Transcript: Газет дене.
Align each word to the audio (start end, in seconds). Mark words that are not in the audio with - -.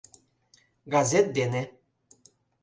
Газет 0.93 1.27
дене. 1.37 1.63